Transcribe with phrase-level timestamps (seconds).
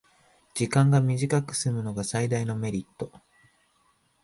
[0.55, 3.11] 時間が短くすむのが最大のメリット